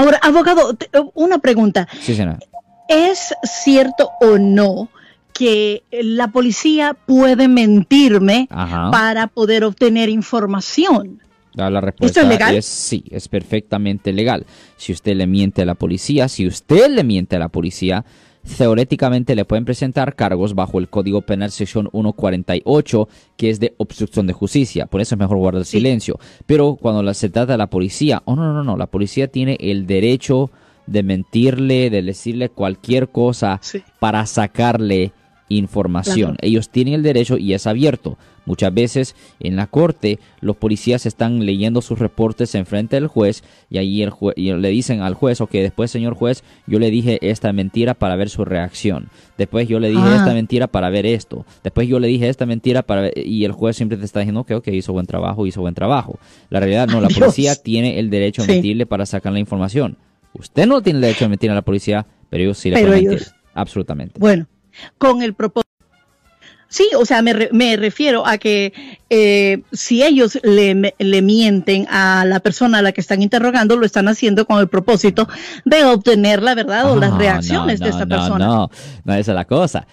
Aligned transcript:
Ahora, 0.00 0.18
abogado, 0.22 0.74
una 1.12 1.40
pregunta. 1.40 1.86
Sí, 2.00 2.14
señora. 2.14 2.38
¿Es 2.88 3.34
cierto 3.42 4.08
o 4.22 4.38
no 4.38 4.88
que 5.34 5.82
la 5.90 6.28
policía 6.28 6.94
puede 6.94 7.48
mentirme 7.48 8.48
para 8.90 9.26
poder 9.26 9.62
obtener 9.64 10.08
información? 10.08 11.20
La 11.54 11.80
respuesta 11.80 12.22
es, 12.22 12.28
legal? 12.28 12.54
es 12.54 12.64
sí, 12.64 13.04
es 13.10 13.28
perfectamente 13.28 14.12
legal. 14.12 14.46
Si 14.76 14.92
usted 14.92 15.16
le 15.16 15.26
miente 15.26 15.62
a 15.62 15.66
la 15.66 15.74
policía, 15.74 16.28
si 16.28 16.46
usted 16.46 16.90
le 16.90 17.02
miente 17.02 17.36
a 17.36 17.38
la 17.40 17.48
policía, 17.48 18.04
teóricamente 18.56 19.34
le 19.34 19.44
pueden 19.44 19.64
presentar 19.64 20.14
cargos 20.14 20.54
bajo 20.54 20.78
el 20.78 20.88
Código 20.88 21.22
Penal 21.22 21.50
sección 21.50 21.88
148, 21.92 23.08
que 23.36 23.50
es 23.50 23.60
de 23.60 23.74
obstrucción 23.78 24.26
de 24.26 24.32
justicia. 24.32 24.86
Por 24.86 25.00
eso 25.00 25.14
es 25.14 25.18
mejor 25.18 25.38
guardar 25.38 25.64
silencio. 25.64 26.18
Pero 26.46 26.76
cuando 26.76 27.12
se 27.14 27.28
trata 27.28 27.52
de 27.52 27.58
la 27.58 27.68
policía, 27.68 28.22
oh 28.24 28.36
no, 28.36 28.52
no, 28.52 28.64
no, 28.64 28.76
la 28.76 28.86
policía 28.86 29.28
tiene 29.28 29.56
el 29.60 29.86
derecho 29.86 30.50
de 30.86 31.02
mentirle, 31.02 31.90
de 31.90 32.02
decirle 32.02 32.48
cualquier 32.48 33.08
cosa 33.08 33.60
para 33.98 34.26
sacarle 34.26 35.12
información. 35.50 36.36
Ellos 36.40 36.70
tienen 36.70 36.94
el 36.94 37.02
derecho 37.02 37.36
y 37.36 37.52
es 37.52 37.66
abierto. 37.66 38.16
Muchas 38.46 38.72
veces 38.72 39.16
en 39.38 39.56
la 39.56 39.66
corte 39.66 40.18
los 40.40 40.56
policías 40.56 41.04
están 41.04 41.44
leyendo 41.44 41.82
sus 41.82 41.98
reportes 41.98 42.54
en 42.54 42.64
frente 42.64 42.96
del 42.96 43.06
juez 43.06 43.44
y 43.68 43.76
ahí 43.78 44.02
el 44.02 44.12
le 44.62 44.68
dicen 44.70 45.02
al 45.02 45.14
juez, 45.14 45.40
ok, 45.40 45.50
después 45.52 45.90
señor 45.90 46.14
juez, 46.14 46.42
yo 46.66 46.78
le 46.78 46.90
dije 46.90 47.18
esta 47.20 47.52
mentira 47.52 47.94
para 47.94 48.16
ver 48.16 48.30
su 48.30 48.44
reacción. 48.44 49.08
Después 49.36 49.68
yo 49.68 49.78
le 49.78 49.90
dije 49.90 50.02
ah. 50.02 50.16
esta 50.16 50.32
mentira 50.32 50.68
para 50.68 50.88
ver 50.88 51.04
esto. 51.04 51.44
Después 51.62 51.86
yo 51.86 52.00
le 52.00 52.08
dije 52.08 52.28
esta 52.28 52.46
mentira 52.46 52.82
para 52.82 53.02
ver, 53.02 53.12
y 53.16 53.44
el 53.44 53.52
juez 53.52 53.76
siempre 53.76 53.98
te 53.98 54.04
está 54.04 54.20
diciendo, 54.20 54.40
ok, 54.40 54.52
ok, 54.52 54.68
hizo 54.68 54.92
buen 54.92 55.06
trabajo, 55.06 55.46
hizo 55.46 55.60
buen 55.60 55.74
trabajo. 55.74 56.18
La 56.48 56.60
realidad 56.60 56.88
no, 56.88 57.00
la 57.00 57.08
policía 57.08 57.54
tiene 57.56 57.98
el 57.98 58.08
derecho 58.08 58.42
a 58.42 58.46
mentirle 58.46 58.86
para 58.86 59.04
sacar 59.04 59.32
la 59.32 59.38
información. 59.38 59.98
Usted 60.32 60.66
no 60.66 60.80
tiene 60.80 60.98
el 60.98 61.02
derecho 61.02 61.24
a 61.24 61.28
mentir 61.28 61.50
a 61.50 61.54
la 61.54 61.62
policía, 61.62 62.06
pero 62.30 62.44
ellos 62.44 62.58
sí 62.58 62.70
le 62.70 62.80
pueden 62.80 63.04
mentir. 63.04 63.26
Absolutamente. 63.52 64.18
Bueno, 64.18 64.46
con 64.98 65.22
el 65.22 65.34
propósito 65.34 65.70
Sí, 66.70 66.88
o 66.96 67.04
sea, 67.04 67.20
me, 67.20 67.48
me 67.50 67.76
refiero 67.76 68.24
a 68.24 68.38
que 68.38 68.72
eh, 69.10 69.60
si 69.72 70.04
ellos 70.04 70.38
le, 70.44 70.94
le, 70.96 71.20
mienten 71.20 71.84
a 71.90 72.24
la 72.24 72.38
persona 72.38 72.78
a 72.78 72.82
la 72.82 72.92
que 72.92 73.00
están 73.00 73.22
interrogando, 73.22 73.74
lo 73.74 73.84
están 73.84 74.06
haciendo 74.06 74.46
con 74.46 74.60
el 74.60 74.68
propósito 74.68 75.28
de 75.64 75.84
obtener 75.84 76.44
la 76.44 76.54
verdad 76.54 76.88
o 76.88 76.94
las 76.94 77.12
reacciones 77.18 77.80
de 77.80 77.88
esta 77.88 78.06
persona. 78.06 78.46
No, 78.46 78.70
no, 79.04 79.14
esa 79.14 79.32
es 79.32 79.34
la 79.34 79.46
cosa. 79.46 79.84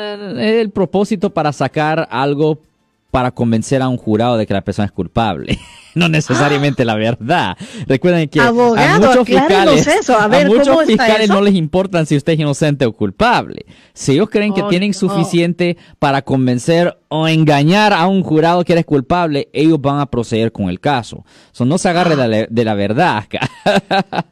El 0.00 0.70
propósito 0.70 1.28
para 1.28 1.52
sacar 1.52 2.08
algo 2.10 2.60
para 3.10 3.30
convencer 3.30 3.82
a 3.82 3.88
un 3.88 3.96
jurado 3.96 4.36
de 4.36 4.46
que 4.46 4.54
la 4.54 4.62
persona 4.62 4.86
es 4.86 4.92
culpable. 4.92 5.58
no 5.96 6.08
necesariamente 6.08 6.84
la 6.84 6.94
verdad. 6.94 7.56
Recuerden 7.86 8.28
que 8.28 8.40
a 8.40 8.52
muchos 8.52 9.26
fiscales, 9.26 11.28
no 11.28 11.40
les 11.40 11.54
importan 11.54 12.06
si 12.06 12.16
usted 12.16 12.34
es 12.34 12.40
inocente 12.40 12.84
o 12.84 12.92
culpable. 12.92 13.64
Si 13.94 14.12
ellos 14.12 14.28
creen 14.30 14.52
que 14.52 14.62
tienen 14.64 14.94
suficiente 14.94 15.76
para 15.98 16.22
convencer 16.22 16.98
o 17.08 17.26
engañar 17.26 17.94
a 17.94 18.06
un 18.06 18.22
jurado 18.22 18.64
que 18.64 18.74
eres 18.74 18.84
culpable, 18.84 19.48
ellos 19.52 19.80
van 19.80 20.00
a 20.00 20.06
proceder 20.06 20.52
con 20.52 20.68
el 20.68 20.78
caso. 20.78 21.24
So, 21.52 21.64
no 21.64 21.78
se 21.78 21.88
agarre 21.88 22.46
de, 22.50 22.64
la, 22.64 22.74
verdad 22.74 23.18
acá. 23.18 23.50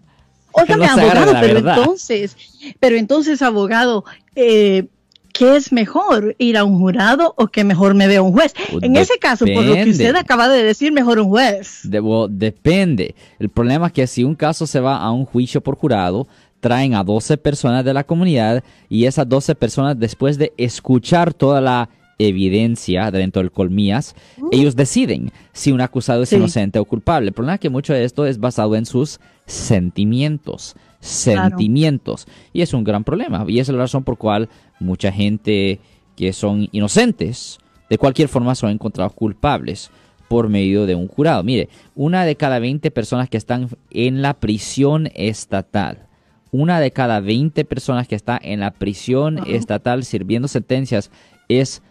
abogado, 0.54 1.32
pero 1.40 1.58
entonces, 1.58 2.36
pero 2.78 2.96
entonces, 2.96 3.40
abogado, 3.40 4.04
eh, 4.36 4.86
¿qué 5.34 5.56
es 5.56 5.72
mejor? 5.72 6.34
¿Ir 6.38 6.56
a 6.56 6.64
un 6.64 6.78
jurado 6.78 7.34
o 7.36 7.48
que 7.48 7.64
mejor 7.64 7.94
me 7.94 8.06
vea 8.06 8.22
un 8.22 8.32
juez? 8.32 8.54
En 8.80 8.96
ese 8.96 9.18
caso, 9.18 9.44
por 9.44 9.64
lo 9.64 9.74
que 9.74 9.90
usted 9.90 10.16
acaba 10.16 10.48
de 10.48 10.62
decir, 10.62 10.92
mejor 10.92 11.18
un 11.18 11.28
juez. 11.28 11.80
depende. 12.28 13.14
El 13.38 13.50
problema 13.50 13.88
es 13.88 13.92
que 13.92 14.06
si 14.06 14.24
un 14.24 14.34
caso 14.34 14.66
se 14.66 14.80
va 14.80 14.96
a 14.96 15.10
un 15.10 15.26
juicio 15.26 15.60
por 15.60 15.76
jurado, 15.76 16.26
traen 16.60 16.94
a 16.94 17.04
12 17.04 17.36
personas 17.36 17.84
de 17.84 17.92
la 17.92 18.04
comunidad 18.04 18.64
y 18.88 19.04
esas 19.04 19.28
12 19.28 19.54
personas, 19.56 19.98
después 19.98 20.38
de 20.38 20.54
escuchar 20.56 21.34
toda 21.34 21.60
la 21.60 21.90
evidencia 22.18 23.10
dentro 23.10 23.42
del 23.42 23.52
colmillas, 23.52 24.14
uh. 24.38 24.48
ellos 24.52 24.76
deciden 24.76 25.32
si 25.52 25.72
un 25.72 25.80
acusado 25.80 26.22
es 26.22 26.32
inocente 26.32 26.78
o 26.78 26.84
culpable. 26.84 27.28
El 27.28 27.34
problema 27.34 27.54
es 27.54 27.60
que 27.60 27.70
mucho 27.70 27.92
de 27.92 28.04
esto 28.04 28.26
es 28.26 28.38
basado 28.38 28.76
en 28.76 28.86
sus 28.86 29.20
sentimientos 29.46 30.76
sentimientos. 31.04 32.26
Y 32.52 32.62
es 32.62 32.72
un 32.72 32.82
gran 32.82 33.04
problema. 33.04 33.44
Y 33.46 33.60
esa 33.60 33.72
es 33.72 33.76
la 33.76 33.84
razón 33.84 34.04
por 34.04 34.16
cual 34.16 34.48
mucha 34.80 35.12
gente 35.12 35.78
que 36.16 36.32
son 36.32 36.68
inocentes, 36.72 37.58
de 37.90 37.98
cualquier 37.98 38.28
forma 38.28 38.54
son 38.54 38.70
encontrados 38.70 39.12
culpables 39.12 39.90
por 40.28 40.48
medio 40.48 40.86
de 40.86 40.94
un 40.94 41.06
jurado. 41.06 41.42
Mire, 41.42 41.68
una 41.94 42.24
de 42.24 42.36
cada 42.36 42.58
20 42.58 42.90
personas 42.90 43.28
que 43.28 43.36
están 43.36 43.68
en 43.90 44.22
la 44.22 44.34
prisión 44.34 45.10
estatal, 45.14 46.06
una 46.50 46.80
de 46.80 46.92
cada 46.92 47.20
20 47.20 47.64
personas 47.64 48.08
que 48.08 48.14
está 48.14 48.38
en 48.42 48.60
la 48.60 48.70
prisión 48.70 49.40
estatal 49.46 50.04
sirviendo 50.04 50.48
sentencias 50.48 51.10
es 51.48 51.82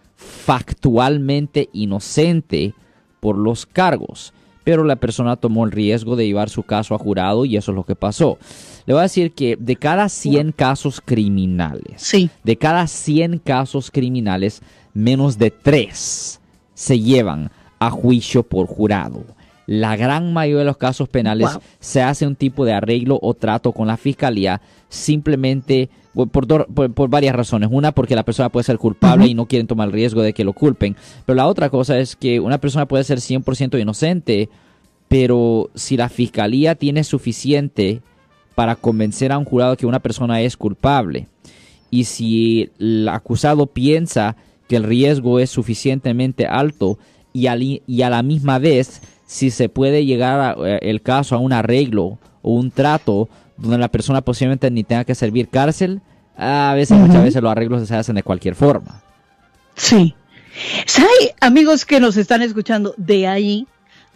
factualmente 0.45 1.69
inocente 1.73 2.73
por 3.19 3.37
los 3.37 3.65
cargos 3.65 4.33
pero 4.63 4.83
la 4.83 4.95
persona 4.95 5.35
tomó 5.35 5.65
el 5.65 5.71
riesgo 5.71 6.15
de 6.15 6.25
llevar 6.25 6.49
su 6.49 6.63
caso 6.63 6.95
a 6.95 6.97
jurado 6.97 7.45
y 7.45 7.57
eso 7.57 7.71
es 7.71 7.75
lo 7.75 7.83
que 7.83 7.95
pasó. 7.95 8.37
Le 8.85 8.93
voy 8.93 9.01
a 9.01 9.03
decir 9.03 9.33
que 9.33 9.57
de 9.59 9.75
cada 9.75 10.09
100 10.09 10.51
casos 10.53 11.01
criminales, 11.03 12.01
sí. 12.01 12.29
de 12.43 12.57
cada 12.57 12.87
100 12.87 13.39
casos 13.39 13.91
criminales, 13.91 14.61
menos 14.93 15.37
de 15.37 15.51
3 15.51 16.39
se 16.73 16.99
llevan 16.99 17.51
a 17.79 17.89
juicio 17.89 18.43
por 18.43 18.67
jurado. 18.67 19.23
La 19.65 19.95
gran 19.95 20.33
mayoría 20.33 20.59
de 20.59 20.65
los 20.65 20.77
casos 20.77 21.07
penales 21.07 21.49
se 21.79 22.01
hace 22.01 22.27
un 22.27 22.35
tipo 22.35 22.65
de 22.65 22.73
arreglo 22.73 23.17
o 23.21 23.33
trato 23.33 23.71
con 23.71 23.87
la 23.87 23.97
fiscalía 23.97 24.61
simplemente 24.89 25.89
por, 26.13 27.09
varias 27.09 27.35
razones. 27.35 27.69
Una, 27.71 27.91
porque 27.91 28.15
la 28.15 28.23
persona 28.23 28.49
puede 28.49 28.65
ser 28.65 28.77
culpable 28.77 29.27
y 29.27 29.33
no 29.33 29.47
quieren 29.47 29.67
tomar 29.67 29.87
el 29.87 29.93
riesgo 29.93 30.21
de 30.21 30.33
que 30.33 30.43
lo 30.43 30.53
culpen. 30.53 30.95
Pero 31.25 31.35
la 31.35 31.47
otra 31.47 31.69
cosa 31.69 31.97
es 31.97 32.15
que 32.15 32.39
una 32.39 32.57
persona 32.57 32.87
puede 32.87 33.03
ser 33.03 33.19
100% 33.19 33.79
inocente, 33.79 34.49
pero 35.07 35.69
si 35.75 35.97
la 35.97 36.09
fiscalía 36.09 36.75
tiene 36.75 37.03
suficiente 37.03 38.01
para 38.55 38.75
convencer 38.75 39.31
a 39.31 39.37
un 39.37 39.45
jurado 39.45 39.77
que 39.77 39.85
una 39.85 39.99
persona 39.99 40.41
es 40.41 40.57
culpable, 40.57 41.27
y 41.89 42.05
si 42.05 42.71
el 42.79 43.07
acusado 43.07 43.67
piensa 43.67 44.35
que 44.67 44.75
el 44.75 44.83
riesgo 44.83 45.39
es 45.39 45.49
suficientemente 45.49 46.47
alto 46.47 46.97
y, 47.33 47.47
y 47.85 48.01
a 48.01 48.09
la 48.09 48.23
misma 48.23 48.57
vez 48.57 49.01
si 49.25 49.49
se 49.49 49.69
puede 49.69 50.05
llegar 50.05 50.57
eh, 50.65 50.79
el 50.83 51.01
caso 51.01 51.35
a 51.35 51.39
un 51.39 51.53
arreglo 51.53 52.19
o 52.41 52.51
un 52.51 52.71
trato 52.71 53.29
donde 53.57 53.77
la 53.77 53.89
persona 53.89 54.21
posiblemente 54.21 54.69
ni 54.71 54.83
tenga 54.83 55.05
que 55.05 55.15
servir 55.15 55.49
cárcel, 55.49 56.01
a 56.37 56.73
veces, 56.75 56.97
muchas 56.97 57.23
veces 57.23 57.41
los 57.41 57.51
arreglos 57.51 57.87
se 57.87 57.95
hacen 57.95 58.15
de 58.15 58.23
cualquier 58.23 58.55
forma. 58.55 59.01
Sí. 59.75 60.15
¿Sabe, 60.85 61.35
amigos 61.41 61.85
que 61.85 61.99
nos 61.99 62.17
están 62.17 62.41
escuchando? 62.41 62.93
De 62.97 63.27
ahí 63.27 63.67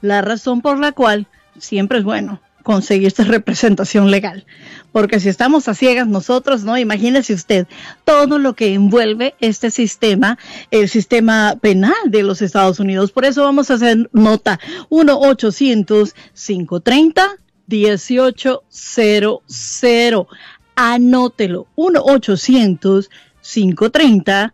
la 0.01 0.21
razón 0.21 0.61
por 0.61 0.79
la 0.79 0.91
cual 0.91 1.27
siempre 1.57 1.99
es 1.99 2.03
bueno 2.03 2.41
conseguir 2.63 3.07
esta 3.07 3.23
representación 3.23 4.11
legal. 4.11 4.45
Porque 4.91 5.19
si 5.19 5.29
estamos 5.29 5.67
a 5.67 5.73
ciegas 5.73 6.07
nosotros, 6.07 6.63
¿no? 6.63 6.77
Imagínese 6.77 7.33
usted 7.33 7.65
todo 8.03 8.37
lo 8.39 8.55
que 8.55 8.73
envuelve 8.73 9.35
este 9.39 9.71
sistema, 9.71 10.37
el 10.71 10.89
sistema 10.89 11.55
penal 11.61 11.93
de 12.05 12.23
los 12.23 12.41
Estados 12.41 12.79
Unidos. 12.79 13.11
Por 13.11 13.25
eso 13.25 13.43
vamos 13.43 13.69
a 13.69 13.75
hacer 13.75 14.09
nota 14.13 14.59
1-800-530. 14.89 17.37
1800. 17.67 20.27
Anótelo. 20.75 21.67
1-800-530. 21.75 24.53